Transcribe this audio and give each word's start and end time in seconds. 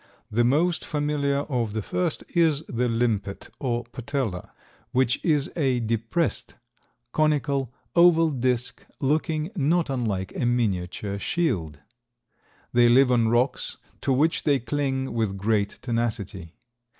The 0.31 0.43
most 0.43 0.83
familiar 0.83 1.41
of 1.41 1.73
the 1.73 1.83
first 1.83 2.23
is 2.35 2.63
the 2.67 2.89
limpet 2.89 3.51
or 3.59 3.83
Patella, 3.83 4.51
which 4.93 5.23
is 5.23 5.51
a 5.55 5.79
depressed, 5.79 6.55
conical, 7.13 7.71
oval 7.95 8.31
disk, 8.31 8.83
looking 8.99 9.51
not 9.55 9.91
unlike 9.91 10.35
a 10.35 10.43
miniature 10.47 11.19
shield. 11.19 11.81
They 12.73 12.89
live 12.89 13.11
on 13.11 13.27
rocks, 13.27 13.77
to 14.01 14.11
which 14.11 14.41
they 14.41 14.57
cling 14.57 15.13
with 15.13 15.37
great 15.37 15.77
tenacity. 15.83 16.55